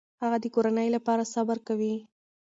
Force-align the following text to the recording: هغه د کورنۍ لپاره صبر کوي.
هغه 0.21 0.37
د 0.41 0.45
کورنۍ 0.55 0.87
لپاره 0.95 1.23
صبر 1.33 1.57
کوي. 1.67 1.95